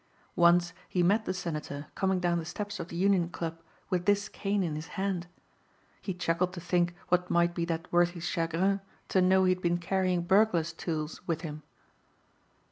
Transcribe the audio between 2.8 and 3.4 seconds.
the Union